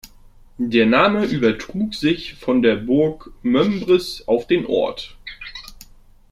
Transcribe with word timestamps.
Der 0.57 0.87
Name 0.87 1.25
übertrug 1.25 1.93
sich 1.93 2.33
von 2.33 2.63
der 2.63 2.75
Burg 2.75 3.29
Mömbris 3.43 4.23
auf 4.27 4.47
den 4.47 4.65
Ort. 4.65 5.15